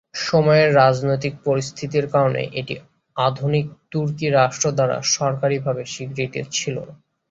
[0.23, 2.75] সময়ের রাজনৈতিক পরিস্থিতির কারণে, এটি
[3.15, 6.93] আধুনিক তুর্কি রাষ্ট্র দ্বারা সরকারীভাবে স্বীকৃত ছিল না।